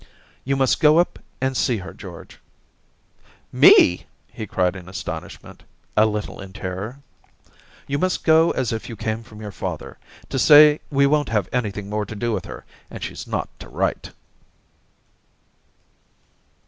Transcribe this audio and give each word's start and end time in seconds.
* 0.25 0.43
You 0.45 0.55
must 0.55 0.79
go 0.79 0.97
up 0.97 1.19
and 1.39 1.55
see 1.55 1.77
her, 1.77 1.93
George!'' 1.93 2.39
Me!' 3.67 4.07
he 4.33 4.47
cried 4.47 4.75
in 4.75 4.89
astonishment, 4.89 5.61
a 5.95 6.07
little 6.07 6.41
in 6.41 6.53
terror. 6.53 6.97
Q 6.97 6.97
^42 6.97 6.97
Orientations 6.97 7.59
* 7.59 7.87
You 7.89 7.97
must 7.99 8.23
go 8.23 8.49
as 8.49 8.73
if 8.73 8.89
you 8.89 8.95
came 8.95 9.21
from 9.21 9.41
your 9.41 9.51
father, 9.51 9.99
to 10.29 10.39
say 10.39 10.79
we 10.89 11.05
won't 11.05 11.29
have 11.29 11.47
anything 11.53 11.87
more 11.87 12.07
to 12.07 12.15
do 12.15 12.31
with 12.33 12.45
her 12.45 12.65
and 12.89 13.03
she's 13.03 13.27
not 13.27 13.47
to 13.59 13.69
write.' 13.69 14.09